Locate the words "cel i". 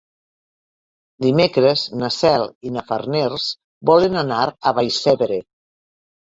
2.15-2.71